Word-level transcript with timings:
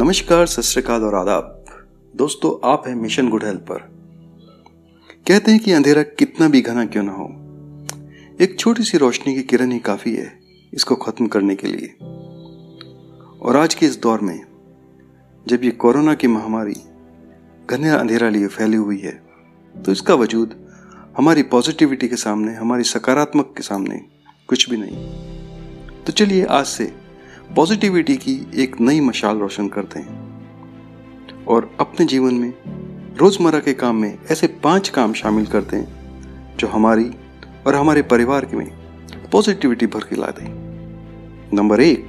नमस्कार, 0.00 0.46
सत 0.46 0.86
और 0.90 1.14
आदाब। 1.14 1.64
दोस्तों, 2.16 2.70
आप 2.70 2.84
हैं 2.86 2.94
मिशन 2.94 3.28
गुड 3.28 3.44
हेल्थ 3.44 3.60
पर। 3.60 3.78
कहते 5.28 5.50
हैं 5.50 5.60
कि 5.60 5.72
अंधेरा 5.72 6.02
कितना 6.02 6.48
भी 6.48 6.60
घना 6.60 6.84
क्यों 6.86 7.02
ना 7.04 7.12
हो। 7.12 7.26
एक 8.40 8.58
छोटी 8.58 8.82
सी 8.82 8.98
रोशनी 8.98 9.34
की 9.34 9.42
किरण 9.42 9.70
ही 9.70 9.78
काफ़ी 9.78 10.14
है 10.14 10.40
इसको 10.74 10.96
खत्म 10.96 11.26
करने 11.26 11.54
के 11.54 11.66
लिए। 11.66 11.86
और 13.42 13.56
आज 13.56 13.74
के 13.74 13.86
इस 13.86 14.00
दौर 14.00 14.20
में, 14.20 14.40
जब 15.48 15.64
ये 15.64 15.70
कोरोना 15.70 16.14
की 16.14 16.26
महामारी 16.26 16.76
घने 17.70 17.90
अंधेरा 17.90 18.28
लिए 18.28 18.46
फैली 18.46 18.76
हुई 18.76 18.98
है 18.98 19.22
तो 19.74 19.92
इसका 19.92 20.14
वजूद 20.14 20.68
हमारी 21.16 21.42
पॉजिटिविटी 21.42 22.08
के 22.08 22.16
सामने, 22.16 22.54
हमारी 22.54 22.82
सकारात्मक 22.82 23.54
के 23.56 23.62
सामने 23.62 24.04
कुछ 24.48 24.70
भी 24.70 24.76
नहीं। 24.76 26.04
तो 26.04 26.12
चलिए 26.12 26.44
आज 26.44 26.66
से 26.66 27.09
पॉजिटिविटी 27.56 28.16
की 28.16 28.34
एक 28.54 28.80
नई 28.80 29.00
मशाल 29.00 29.38
रोशन 29.38 29.68
करते 29.68 30.00
हैं। 30.00 31.44
और 31.46 31.70
अपने 31.80 32.06
जीवन 32.06 32.34
में 32.34 32.52
रोज़मर्रा 33.18 33.58
के 33.58 33.72
काम 33.74 33.96
में 33.96 34.18
ऐसे 34.30 34.46
पाँच 34.64 34.88
काम 34.88 35.12
शामिल 35.12 35.46
करते 35.46 35.76
हैं, 35.76 36.56
जो 36.58 36.68
हमारी 36.68 37.10
और 37.66 37.74
हमारे 37.74 38.02
परिवार 38.02 38.44
के 38.44 38.56
में 38.56 38.70
पॉजिटिविटी 39.32 39.86
भर 39.86 40.04
के 40.04 40.16
ला 40.16 40.26
दें 40.26 40.46
नंबर 41.54 41.80
एक, 41.80 42.06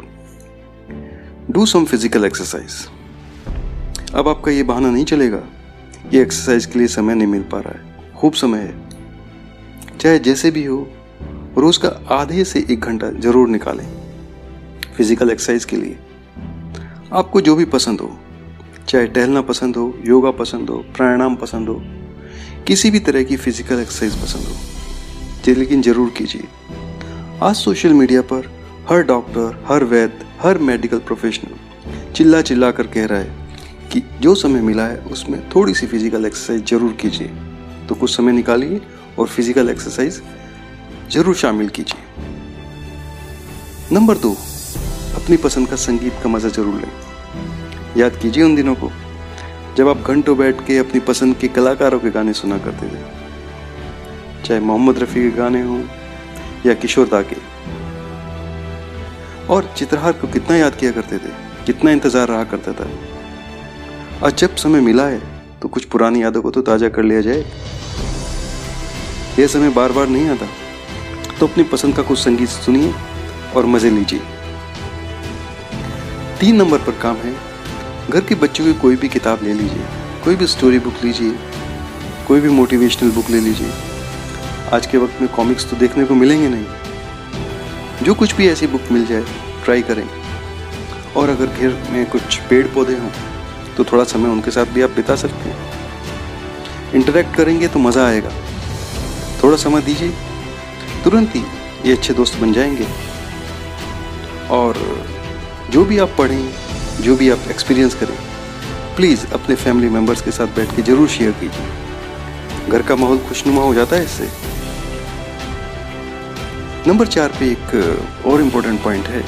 डू 1.51 1.65
सम 1.65 1.85
फ़िज़िकल 1.85 2.25
एक्सरसाइज। 2.25 2.87
अब 4.15 4.27
आपका 4.27 4.51
ये 4.51 4.63
बहाना 4.63 4.89
नहीं 4.91 5.05
चलेगा। 5.05 5.41
ये 6.13 6.21
एक्सरसाइज 6.21 6.65
के 6.65 6.79
लिए 6.79 6.87
समय 6.87 7.15
नहीं 7.15 7.27
मिल 7.27 7.41
पा 7.41 7.59
रहा 7.59 7.73
है। 7.73 8.13
खूब 8.13 8.33
समय 8.33 8.59
है। 8.59 9.97
चाहे 9.97 10.19
जैसे 10.19 10.51
भी 10.51 10.63
हो, 10.65 10.87
रोज 11.57 11.77
का 11.77 11.89
आधे 12.11 12.43
से 12.43 12.65
एक 12.69 12.79
घंटा 12.79 13.09
ज़रूर 13.09 13.49
निकालें। 13.49 14.00
फ़िज़िकल 14.91 15.29
एक्सरसाइज 15.29 15.65
के 15.65 15.75
लिए। 15.75 15.97
आपको 17.13 17.41
जो 17.41 17.55
भी 17.55 17.65
पसंद 17.67 18.01
हो, 18.01 18.17
चाहे 18.87 19.07
टहलना 19.07 19.41
पसंद 19.43 19.75
हो, 19.75 19.93
योगा 20.05 20.31
पसंद 20.33 20.69
हो, 20.69 20.77
प्राणायाम 20.97 21.35
पसंद 21.35 21.69
हो, 21.69 21.81
किसी 22.67 22.91
भी 22.91 22.99
तरह 23.01 23.23
की 23.23 23.37
फ़िज़िकल 23.37 23.79
एक्सरसाइज 23.79 24.21
पसंद 24.21 24.45
हो 24.45 24.55
लेकिन 25.49 25.81
ज़रूर 25.81 26.09
कीजिए। 26.17 26.47
आज 27.43 27.55
सोशल 27.55 27.93
मीडिया 27.93 28.21
पर 28.23 28.49
हर 28.89 29.03
डॉक्टर 29.03 29.63
हर 29.67 29.83
वैद्य, 29.83 30.25
हर 30.41 30.57
मेडिकल 30.59 30.99
प्रोफेशनल 30.99 32.11
चिल्ला 32.13 32.41
चिल्ला 32.41 32.69
कर 32.71 32.87
कह 32.87 33.05
रहा 33.05 33.19
है 33.19 33.89
कि 33.91 34.03
जो 34.21 34.35
समय 34.35 34.61
मिला 34.61 34.85
है, 34.85 34.97
उसमें 35.01 35.39
थोड़ी 35.49 35.73
सी 35.73 35.87
फ़िज़िकल 35.87 36.25
एक्सरसाइज 36.25 36.69
ज़रूर 36.69 36.91
कीजिए। 37.01 37.27
तो 37.89 37.95
कुछ 37.95 38.15
समय 38.15 38.31
निकालिए 38.31 38.81
और 39.19 39.27
फ़िज़िकल 39.27 39.69
एक्सरसाइज 39.69 40.21
ज़रूर 41.11 41.35
शामिल 41.35 41.69
कीजिए। 41.69 42.01
नंबर 43.91 44.17
दो 44.17 44.35
अपनी 45.15 45.37
पसंद 45.37 45.67
का 45.67 45.75
संगीत 45.77 46.13
का 46.23 46.29
मज़ा 46.29 46.49
ज़रूर 46.49 46.75
लें। 46.75 46.91
याद 47.97 48.15
कीजिए 48.21 48.43
उन 48.43 48.55
दिनों 48.55 48.75
को, 48.75 48.89
जब 49.77 49.87
आप 49.89 50.03
घंटों 50.03 50.37
बैठ 50.37 50.65
के 50.67 50.77
अपनी 50.77 50.99
पसंद 51.07 51.35
के 51.37 51.47
कलाकारों 51.49 51.99
के 51.99 52.09
गाने 52.11 52.33
सुना 52.33 52.57
करते 52.57 52.87
थे। 52.87 53.01
चाहे 54.43 54.59
मोहम्मद 54.61 54.99
रफ़ी 54.99 55.21
के 55.21 55.31
गाने 55.37 55.61
हों 55.61 55.81
या 56.65 56.73
किशोर 56.75 57.07
दा 57.07 57.21
के। 57.23 57.35
और 59.47 59.73
चित्रहार 59.77 60.13
को 60.13 60.27
कितना 60.29 60.55
याद 60.57 60.75
किया 60.75 60.91
करते 60.91 61.17
थे, 61.17 61.29
कितना 61.65 61.91
इंतज़ार 61.91 62.27
रहा 62.27 62.43
करता 62.45 62.71
था। 62.73 62.89
आज 64.25 64.35
जब 64.35 64.55
समय 64.57 64.81
मिला 64.81 65.07
है 65.07 65.21
तो 65.61 65.67
कुछ 65.67 65.85
पुरानी 65.85 66.23
यादों 66.23 66.41
को 66.41 66.51
तो 66.51 66.61
ताज़ा 66.63 66.89
कर 66.89 67.03
लिया 67.03 67.21
जाए। 67.21 67.45
यह 69.39 69.47
समय 69.47 69.69
बार 69.71 69.91
बार 69.91 70.07
नहीं 70.09 70.27
आता। 70.29 70.45
तो 71.39 71.47
अपनी 71.47 71.63
पसंद 71.65 71.95
का 71.95 72.03
कुछ 72.03 72.19
संगीत 72.19 72.49
सुनिए 72.49 72.93
और 73.55 73.65
मज़े 73.65 73.89
लीजिए। 73.89 74.19
तीन 76.41 76.55
नंबर 76.55 76.77
पर 76.77 76.91
काम 76.91 77.15
है। 77.15 77.33
घर 78.09 78.21
के 78.21 78.35
बच्चों 78.35 78.63
की 78.65 78.73
कोई 78.73 78.95
भी 78.95 79.07
किताब 79.09 79.39
ले 79.43 79.53
लीजिए, 79.53 79.83
कोई 80.23 80.35
भी 80.35 80.45
स्टोरी 80.47 80.79
बुक 80.79 81.03
लीजिए, 81.03 81.33
कोई 82.27 82.41
भी 82.41 82.49
मोटिवेशनल 82.49 83.11
बुक 83.11 83.29
ले 83.29 83.39
लीजिए। 83.39 83.71
आज 84.73 84.85
के 84.85 84.97
वक्त 84.97 85.21
में 85.21 85.29
कॉमिक्स 85.31 85.69
तो 85.69 85.77
देखने 85.77 86.05
को 86.05 86.15
मिलेंगे 86.15 86.47
नहीं। 86.49 88.05
जो 88.05 88.13
कुछ 88.13 88.35
भी 88.35 88.47
ऐसी 88.47 88.67
बुक 88.67 88.91
मिल 88.91 89.05
जाए 89.05 89.23
ट्राई 89.65 89.81
करें। 89.81 90.07
और 91.15 91.29
अगर 91.29 91.45
घर 91.45 91.77
में 91.91 92.05
कुछ 92.05 92.37
पेड़ 92.49 92.65
पौधे 92.67 92.95
हों 92.95 93.11
तो 93.77 93.83
थोड़ा 93.83 94.03
समय 94.05 94.29
उनके 94.29 94.51
साथ 94.51 94.73
भी 94.73 94.81
आप 94.81 94.95
बिता 94.95 95.15
सकते 95.15 95.49
हैं। 95.49 96.93
इंटरेक्ट 96.93 97.35
करेंगे 97.35 97.67
तो 97.67 97.79
मज़ा 97.79 98.07
आएगा। 98.07 98.31
थोड़ा 99.43 99.57
समय 99.59 99.81
दीजिए, 99.81 100.13
तुरंत 101.03 101.35
ही 101.35 101.43
ये 101.85 101.93
अच्छे 101.93 102.13
दोस्त 102.13 102.39
बन 102.39 102.53
जाएँगे। 102.53 102.87
और 104.51 104.83
जो 105.71 105.83
भी 105.85 105.97
आप 105.99 106.15
पढ़ें, 106.17 106.51
जो 107.01 107.15
भी 107.15 107.29
आप 107.29 107.49
एक्सपीरियंस 107.51 107.93
करें 107.95 108.15
प्लीज़ 108.95 109.25
अपने 109.33 109.55
फैमिली 109.57 109.89
मेंबर्स 109.89 110.21
के 110.21 110.31
साथ 110.31 110.47
बैठ 110.55 110.75
के 110.75 110.81
ज़रूर 110.81 111.07
शेयर 111.09 111.31
कीजिए। 111.41 112.69
घर 112.69 112.81
का 112.81 112.95
माहौल 112.95 113.17
खुशनुमा 113.27 113.61
हो 113.63 113.73
जाता 113.73 113.95
है 113.95 114.03
इससे। 114.03 114.29
नंबर 116.87 117.07
चार 117.07 117.29
पे 117.39 117.51
एक 117.51 118.25
और 118.27 118.41
इम्पोर्टेंट 118.41 118.83
पॉइंट 118.83 119.07
है। 119.07 119.21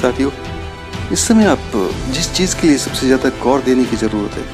साथियों, 0.00 0.30
इस 1.12 1.26
समय 1.28 1.44
आप 1.46 1.72
जिस 2.10 2.32
चीज़ 2.34 2.56
के 2.60 2.66
लिए 2.66 2.78
सबसे 2.78 3.06
ज़्यादा 3.06 3.28
गौर 3.42 3.62
देने 3.62 3.84
की 3.84 3.96
ज़रूरत 3.96 4.32
है, 4.32 4.44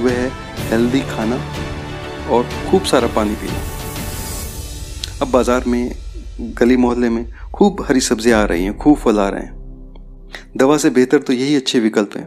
वह 0.00 0.12
है 0.12 0.30
हेल्दी 0.70 1.00
खाना 1.10 1.36
और 2.30 2.48
खूब 2.70 2.84
सारा 2.84 3.08
पानी 3.16 3.34
पीना। 3.34 3.60
अब 5.22 5.30
बाज़ार 5.30 5.64
में, 5.66 5.94
गली 6.40 6.76
मोहल्ले 6.76 7.08
में 7.08 7.26
खूब 7.54 7.84
हरी 7.88 8.00
सब्ज़ियाँ 8.02 8.42
आ 8.42 8.44
रही 8.44 8.64
हैं, 8.64 8.76
खूब 8.78 8.96
फल 8.98 9.18
आ 9.18 9.28
रहे 9.28 9.42
हैं। 9.42 9.63
दवा 10.56 10.76
से 10.76 10.90
बेहतर 10.90 11.18
तो 11.18 11.32
यही 11.32 11.56
अच्छे 11.56 11.80
विकल्प 11.80 12.16
हैं। 12.16 12.26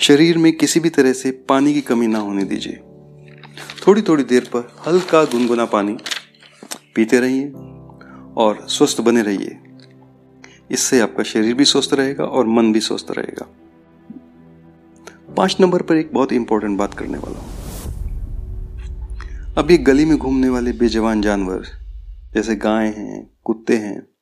शरीर 0.00 0.38
में 0.38 0.56
किसी 0.56 0.80
भी 0.80 0.90
तरह 0.90 1.12
से 1.12 1.30
पानी 1.30 1.74
की 1.74 1.80
कमी 1.80 2.06
ना 2.06 2.18
होने 2.18 2.44
दीजिए। 2.44 2.80
थोड़ी 3.86 4.02
थोड़ी 4.02 4.24
देर 4.24 4.44
पर 4.44 4.72
हल्का 4.86 5.24
गुनगुना 5.24 5.64
पानी 5.64 5.96
पीते 6.94 7.20
रहिए 7.20 7.48
और 8.36 8.66
स्वस्थ 8.68 9.00
बने 9.00 9.22
रहिए। 9.22 9.58
इससे 10.70 11.00
आपका 11.00 11.22
शरीर 11.22 11.54
भी 11.54 11.64
स्वस्थ 11.64 11.94
रहेगा 11.94 12.24
और 12.24 12.46
मन 12.46 12.72
भी 12.72 12.80
स्वस्थ 12.80 13.06
रहेगा। 13.10 13.46
पाँच 15.36 15.56
नंबर 15.60 15.82
पर 15.82 15.96
एक 15.96 16.10
बहुत 16.12 16.32
इंपॉर्टेंट 16.32 16.78
बात 16.78 16.94
करने 16.94 17.18
वाला 17.18 17.38
हूँ। 17.38 17.54
ये 19.70 19.78
गली 19.78 20.04
में 20.04 20.18
घूमने 20.18 20.48
वाले 20.48 20.72
बेजवान 20.72 21.22
जानवर, 21.22 21.62
जैसे 22.34 22.56
गाय 22.56 22.86
हैं, 22.86 23.30
कुत्ते 23.44 23.76
हैं 23.76 24.15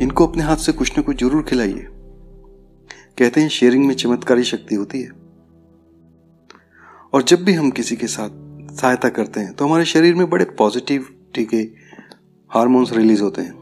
इनको 0.00 0.26
अपने 0.26 0.42
हाथ 0.42 0.56
से 0.56 0.72
कुछ 0.72 0.98
न 0.98 1.02
कुछ 1.02 1.20
ज़रूर 1.20 1.42
खिलाइए। 1.42 1.86
कहते 3.18 3.40
हैं, 3.40 3.48
शेयरिंग 3.48 3.86
में 3.86 3.94
चमत्कारी 3.94 4.44
शक्ति 4.44 4.74
होती 4.74 5.02
है। 5.02 5.10
और 7.12 7.22
जब 7.22 7.44
भी 7.44 7.52
हम 7.52 7.70
किसी 7.70 7.96
के 7.96 8.06
साथ 8.06 8.30
सहायता 8.74 9.08
करते 9.08 9.40
हैं 9.40 9.52
तो 9.52 9.66
हमारे 9.66 9.84
शरीर 9.84 10.14
में 10.14 10.28
बड़े 10.30 10.44
पॉजिटिव 10.44 11.06
के 11.38 11.56
हार्मोन्स 12.50 12.92
रिलीज़ 12.92 13.22
होते 13.22 13.42
हैं। 13.42 13.52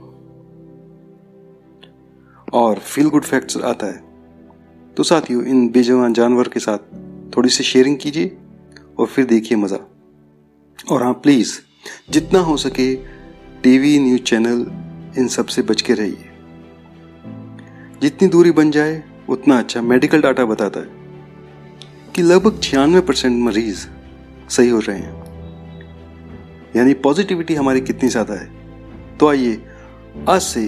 और 2.53 2.79
फील 2.79 3.09
गुड 3.09 3.25
फैक्ट्स 3.25 3.57
आता 3.57 3.87
है। 3.87 4.03
तो 4.95 5.03
साथियों, 5.03 5.45
इन 5.45 5.69
बेजवान 5.69 6.13
जानवर 6.13 6.49
के 6.49 6.61
साथ 6.61 6.79
थोड़ी 7.37 7.49
सी 7.49 7.65
शेयरिंग 7.65 7.97
कीजिए 7.97 8.37
और 8.99 9.07
फिर 9.07 9.25
देखिए 9.25 9.59
मज़ा। 9.59 9.79
और 10.91 11.03
हाँ 11.03 11.13
प्लीज़ 11.13 11.59
जितना 12.11 12.39
हो 12.39 12.57
सके 12.57 12.95
टीवी 13.63 13.99
न्यूज़ 14.01 14.23
चैनल 14.23 14.86
इन 15.19 15.29
सबसे 15.29 15.63
बच 15.63 15.83
के 15.83 15.95
रहिए। 15.95 16.31
जितनी 18.03 18.29
दूरी 18.29 18.51
बन 18.51 18.71
जाए, 18.71 19.03
उतना 19.29 19.59
अच्छा 19.59 19.83
मेडिकल 19.83 20.21
डाटा 20.21 20.45
बताता 20.45 20.81
है 20.81 20.95
कि 22.15 22.23
लगभग 22.23 22.61
छियानवे 22.63 23.01
परसेंट 23.01 23.43
मरीज़ 23.45 23.87
सही 24.49 24.69
हो 24.69 24.79
रहे 24.79 24.99
हैं। 24.99 25.25
यानी 26.77 26.95
पॉजिटिविटी 26.95 27.55
हमारी 27.55 27.81
कितनी 27.81 28.09
ज़्यादा 28.09 28.35
है। 28.35 28.49
तो 29.19 29.29
आइए, 29.29 29.63
आज 30.29 30.41
से 30.41 30.63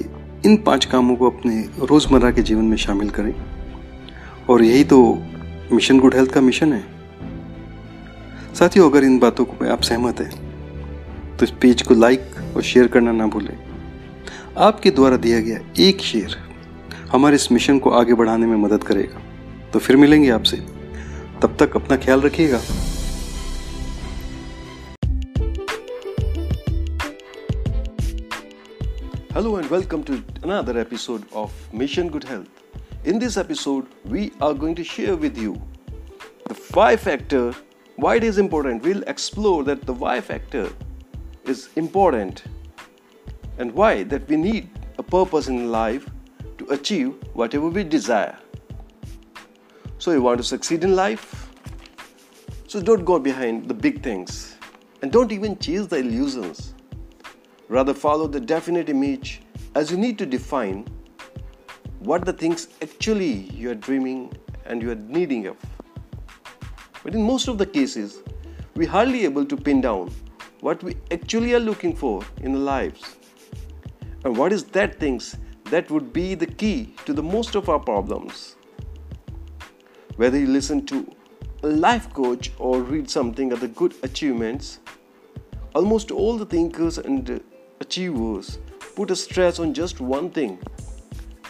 इन 0.47 0.57
पाँच 0.57 0.85
कामों 0.85 1.17
को 1.17 1.31
अपने 1.31 1.61
रोज़मर्रा 1.83 2.31
के 2.31 2.43
जीवन 2.43 2.65
में 2.65 2.77
शामिल 2.77 3.11
करें। 3.11 3.35
और 4.51 4.63
यही 4.65 4.85
तो 4.85 5.03
मिशन 5.73 5.99
गुड 6.01 6.15
हेल्थ 6.15 6.33
का 6.33 6.41
मिशन 6.41 6.73
है। 6.73 6.85
साथियों, 8.55 8.91
अगर 8.91 9.05
इन 9.05 9.19
बातों 9.19 9.45
को 9.45 9.67
आप 9.73 9.83
सहमत 9.83 10.21
हैं 10.21 11.37
तो 11.37 11.45
इस 11.45 11.51
पेज 11.63 11.83
को 11.83 11.95
लाइक 11.95 12.55
और 12.57 12.63
शेयर 12.63 12.87
करना 12.87 13.13
ना 13.13 13.27
भूलें। 13.27 13.57
आपके 14.59 14.91
द्वारा 14.91 15.17
दिया 15.17 15.39
गया 15.41 15.59
एक 15.79 16.01
शेयर 16.01 16.37
हमारे 17.11 17.35
इस 17.35 17.51
मिशन 17.53 17.79
को 17.79 17.91
आगे 17.91 18.15
बढ़ाने 18.15 18.47
में 18.47 18.57
मदद 18.57 18.85
करेगा। 18.85 19.21
तो 19.73 19.79
फिर 19.79 19.97
मिलेंगे 19.97 20.31
आपसे। 20.31 20.57
तब 21.43 21.57
तक 21.61 21.77
अपना 21.77 21.97
ख्याल 21.97 22.21
रखिएगा। 22.21 22.59
Hello 29.35 29.59
and 29.59 29.71
welcome 29.73 30.03
to 30.03 30.15
another 30.15 30.81
episode 30.81 31.23
of 31.37 31.77
mission 31.77 32.09
good 32.09 32.25
health 32.31 33.09
in 33.09 33.19
this 33.19 33.39
episode 33.39 34.11
we 34.13 34.31
are 34.43 34.55
going 34.55 34.77
to 34.77 34.83
share 34.97 35.15
with 35.15 35.39
you 35.39 35.55
the 36.51 36.53
five 36.75 36.99
factor 36.99 37.53
why it 37.99 38.25
is 38.25 38.41
important 38.41 38.85
we'll 38.87 39.05
explore 39.09 39.65
that 39.65 39.85
the 39.85 39.99
why 39.99 40.21
factor 40.21 40.71
is 41.51 41.69
important 41.79 42.41
and 43.59 43.73
why 43.73 44.03
that 44.05 44.29
we 44.29 44.37
need 44.37 44.71
a 44.99 45.03
purpose 45.03 45.49
in 45.49 45.71
life 45.71 46.09
to 46.59 46.67
achieve 46.71 47.15
whatever 47.35 47.69
we 47.69 47.85
desire. 47.85 48.37
So, 49.99 50.13
you 50.13 50.23
want 50.23 50.39
to 50.39 50.45
succeed 50.45 50.85
in 50.85 50.95
life? 50.95 51.51
So, 52.69 52.81
don't 52.81 53.05
go 53.05 53.19
behind 53.19 53.69
the 53.69 53.75
big 53.75 54.03
things 54.03 54.57
and 55.03 55.13
don't 55.13 55.33
even 55.33 55.59
chase 55.59 55.87
the 55.87 55.97
illusions. 55.97 56.75
Rather, 57.69 57.95
follow 57.95 58.27
the 58.27 58.41
definite 58.41 58.89
image 58.89 59.43
as 59.75 59.91
you 59.91 59.97
need 59.97 60.19
to 60.19 60.27
define 60.27 60.87
what 61.99 62.25
the 62.25 62.33
things 62.33 62.69
actually 62.81 63.33
you 63.63 63.71
are 63.71 63.75
dreaming 63.75 64.33
and 64.67 64.81
you 64.81 64.91
are 64.91 65.03
needing 65.19 65.47
of. 65.47 65.57
But 67.03 67.15
in 67.15 67.23
most 67.23 67.49
of 67.49 67.59
the 67.59 67.67
cases, 67.67 68.23
we 68.75 68.87
hardly 68.87 69.25
able 69.25 69.45
to 69.45 69.57
pin 69.57 69.81
down 69.81 70.13
what 70.61 70.83
we 70.83 70.97
actually 71.11 71.55
are 71.55 71.61
looking 71.61 71.95
for 71.95 72.25
in 72.43 72.55
our 72.55 72.61
lives. 72.61 73.17
And 74.25 74.37
what 74.37 74.53
is 74.53 74.65
that 74.65 74.99
things 74.99 75.37
that 75.71 75.91
would 75.91 76.13
be 76.13 76.35
the 76.35 76.47
key 76.47 76.95
to 77.05 77.13
the 77.13 77.23
most 77.23 77.55
of 77.55 77.69
our 77.69 77.79
problems. 77.79 78.57
Whether 80.17 80.39
you 80.39 80.47
listen 80.47 80.87
to 80.87 81.15
a 81.63 81.69
life 81.69 82.13
coach 82.15 82.51
or 82.59 82.81
read 82.81 83.11
something 83.11 83.53
of 83.53 83.61
the 83.61 83.69
good 83.69 83.95
achievements, 84.03 84.79
almost 85.75 86.11
all 86.11 86.39
the 86.39 86.47
thinkers 86.47 86.99
and 86.99 87.41
achievers 87.81 88.59
put 88.97 89.11
a 89.11 89.17
stress 89.17 89.59
on 89.59 89.75
just 89.75 90.01
one 90.01 90.31
thing. 90.31 90.59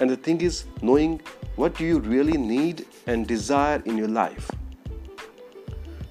And 0.00 0.10
the 0.10 0.16
thing 0.16 0.40
is 0.40 0.64
knowing 0.82 1.20
what 1.56 1.80
you 1.80 2.00
really 2.00 2.36
need 2.36 2.86
and 3.06 3.26
desire 3.26 3.82
in 3.84 3.96
your 3.96 4.08
life. 4.08 4.50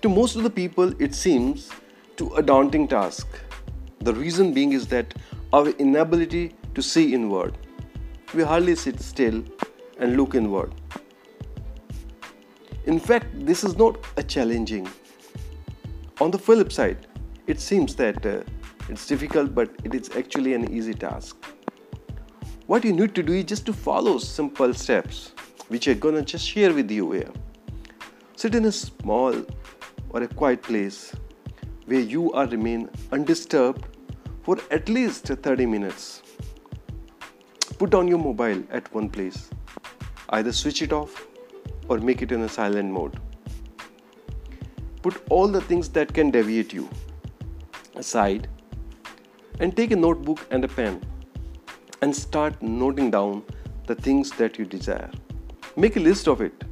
To 0.01 0.09
most 0.09 0.35
of 0.35 0.43
the 0.43 0.49
people, 0.49 0.93
it 1.01 1.13
seems 1.13 1.69
to 2.17 2.33
a 2.35 2.41
daunting 2.41 2.87
task. 2.87 3.27
The 3.99 4.13
reason 4.13 4.53
being 4.53 4.71
is 4.73 4.87
that 4.87 5.13
our 5.53 5.69
inability 5.69 6.53
to 6.75 6.81
see 6.81 7.13
inward. 7.13 7.57
We 8.33 8.43
hardly 8.43 8.75
sit 8.75 8.99
still 8.99 9.43
and 9.99 10.17
look 10.17 10.35
inward. 10.35 10.73
In 12.85 12.99
fact, 12.99 13.27
this 13.45 13.63
is 13.63 13.77
not 13.77 13.97
a 14.17 14.23
challenging. 14.23 14.87
On 16.19 16.31
the 16.31 16.37
flip 16.37 16.71
side, 16.71 17.07
it 17.47 17.59
seems 17.61 17.95
that 17.95 18.25
uh, 18.25 18.41
it's 18.89 19.07
difficult, 19.07 19.53
but 19.53 19.69
it 19.83 19.93
is 19.93 20.09
actually 20.15 20.53
an 20.53 20.71
easy 20.71 20.93
task. 20.93 21.37
What 22.65 22.83
you 22.83 22.93
need 22.93 23.15
to 23.15 23.23
do 23.23 23.33
is 23.33 23.45
just 23.45 23.65
to 23.67 23.73
follow 23.73 24.17
simple 24.17 24.73
steps, 24.73 25.33
which 25.69 25.87
I'm 25.87 25.99
gonna 25.99 26.21
just 26.21 26.45
share 26.45 26.73
with 26.73 26.91
you 26.91 27.11
here. 27.11 27.31
Sit 28.35 28.55
in 28.55 28.65
a 28.65 28.71
small 28.71 29.33
or 30.09 30.23
a 30.23 30.27
quiet 30.27 30.61
place 30.61 31.13
where 31.85 31.99
you 31.99 32.31
are 32.33 32.45
remain 32.47 32.89
undisturbed 33.11 33.85
for 34.47 34.57
at 34.71 34.87
least 34.87 35.27
30 35.27 35.65
minutes. 35.65 36.21
Put 37.79 37.93
on 37.93 38.07
your 38.07 38.17
mobile 38.17 38.63
at 38.71 38.85
one 38.93 39.09
place. 39.09 39.49
Either 40.29 40.53
switch 40.53 40.81
it 40.81 40.93
off 40.93 41.27
or 41.89 41.97
make 41.97 42.21
it 42.21 42.31
in 42.31 42.43
a 42.43 42.47
silent 42.47 42.89
mode. 42.89 43.19
Put 45.01 45.21
all 45.29 45.49
the 45.49 45.59
things 45.59 45.89
that 45.89 46.13
can 46.13 46.31
deviate 46.31 46.71
you 46.71 46.87
aside 47.95 48.47
and 49.59 49.75
take 49.75 49.91
a 49.91 49.97
notebook 49.97 50.47
and 50.49 50.63
a 50.63 50.69
pen 50.69 51.01
and 52.01 52.15
start 52.15 52.61
noting 52.61 53.11
down 53.11 53.43
the 53.85 53.95
things 53.95 54.31
that 54.37 54.57
you 54.57 54.63
desire. 54.63 55.11
Make 55.75 55.97
a 55.97 55.99
list 55.99 56.29
of 56.29 56.39
it. 56.39 56.63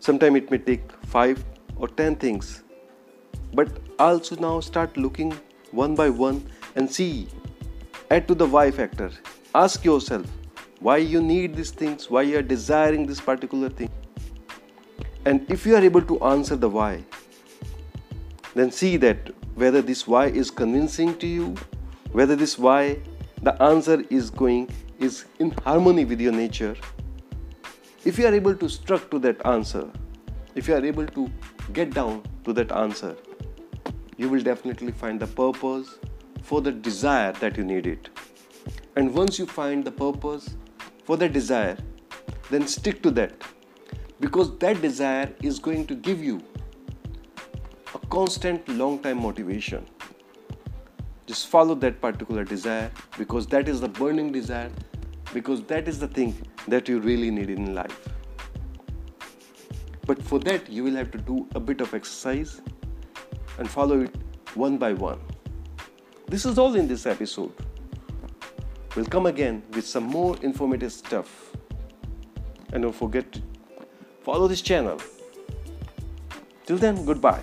Sometimes 0.00 0.38
it 0.38 0.50
may 0.50 0.58
take 0.58 0.90
5 1.04 1.44
or 1.76 1.86
10 1.86 2.16
things 2.16 2.64
but 3.54 3.68
also 4.00 4.34
now 4.36 4.58
start 4.58 4.96
looking 4.96 5.32
one 5.76 5.94
by 5.94 6.08
one 6.08 6.44
and 6.74 6.90
see 6.90 7.28
add 8.10 8.26
to 8.28 8.34
the 8.34 8.46
why 8.46 8.70
factor. 8.70 9.10
Ask 9.54 9.84
yourself 9.84 10.26
why 10.80 10.96
you 10.98 11.22
need 11.22 11.54
these 11.54 11.70
things 11.70 12.10
why 12.10 12.22
you 12.22 12.38
are 12.38 12.42
desiring 12.42 13.06
this 13.06 13.20
particular 13.20 13.68
thing. 13.68 13.90
And 15.24 15.50
if 15.50 15.66
you 15.66 15.74
are 15.76 15.82
able 15.82 16.02
to 16.02 16.20
answer 16.32 16.56
the 16.56 16.68
why 16.68 17.04
then 18.54 18.70
see 18.70 18.96
that 18.96 19.30
whether 19.54 19.82
this 19.82 20.06
why 20.06 20.26
is 20.26 20.50
convincing 20.50 21.16
to 21.18 21.26
you 21.26 21.54
whether 22.12 22.36
this 22.36 22.58
why 22.58 22.98
the 23.42 23.60
answer 23.62 24.02
is 24.08 24.30
going 24.30 24.68
is 24.98 25.24
in 25.38 25.50
harmony 25.50 26.04
with 26.04 26.20
your 26.20 26.32
nature. 26.32 26.74
If 28.04 28.18
you 28.18 28.26
are 28.26 28.34
able 28.34 28.54
to 28.54 28.68
struck 28.68 29.10
to 29.10 29.18
that 29.20 29.44
answer 29.44 29.90
if 30.54 30.68
you 30.68 30.74
are 30.74 30.84
able 30.84 31.06
to 31.06 31.30
get 31.72 31.92
down 31.92 32.22
to 32.44 32.52
that 32.52 32.72
answer 32.72 33.16
you 34.16 34.28
will 34.28 34.40
definitely 34.40 34.92
find 34.92 35.20
the 35.20 35.26
purpose 35.26 35.98
for 36.42 36.60
the 36.60 36.72
desire 36.72 37.32
that 37.32 37.56
you 37.56 37.64
need 37.64 37.86
it. 37.86 38.08
And 38.96 39.12
once 39.12 39.38
you 39.38 39.46
find 39.46 39.84
the 39.84 39.90
purpose 39.90 40.56
for 41.04 41.16
the 41.16 41.28
desire, 41.28 41.76
then 42.50 42.66
stick 42.66 43.02
to 43.02 43.10
that 43.12 43.32
because 44.20 44.56
that 44.58 44.80
desire 44.80 45.32
is 45.42 45.58
going 45.58 45.86
to 45.86 45.94
give 45.94 46.22
you 46.22 46.42
a 47.94 47.98
constant 48.06 48.68
long 48.68 48.98
time 49.00 49.20
motivation. 49.20 49.84
Just 51.26 51.48
follow 51.48 51.74
that 51.74 52.00
particular 52.00 52.44
desire 52.44 52.90
because 53.18 53.46
that 53.48 53.68
is 53.68 53.80
the 53.80 53.88
burning 53.88 54.32
desire, 54.32 54.70
because 55.34 55.62
that 55.64 55.88
is 55.88 55.98
the 55.98 56.08
thing 56.08 56.34
that 56.68 56.88
you 56.88 57.00
really 57.00 57.30
need 57.30 57.50
in 57.50 57.74
life. 57.74 58.08
But 60.06 60.22
for 60.22 60.38
that, 60.40 60.70
you 60.70 60.84
will 60.84 60.94
have 60.94 61.10
to 61.10 61.18
do 61.18 61.48
a 61.56 61.60
bit 61.60 61.80
of 61.80 61.92
exercise 61.92 62.62
and 63.58 63.68
follow 63.68 64.00
it 64.00 64.14
one 64.54 64.78
by 64.78 64.92
one. 64.92 65.20
This 66.26 66.44
is 66.44 66.58
all 66.58 66.74
in 66.74 66.88
this 66.88 67.06
episode. 67.06 67.52
We'll 68.94 69.06
come 69.06 69.26
again 69.26 69.62
with 69.74 69.86
some 69.86 70.04
more 70.04 70.36
informative 70.42 70.92
stuff. 70.92 71.52
And 72.72 72.82
don't 72.82 72.94
forget 72.94 73.32
to 73.32 73.42
follow 74.22 74.48
this 74.48 74.62
channel. 74.62 75.00
Till 76.66 76.78
then, 76.78 77.04
goodbye. 77.04 77.42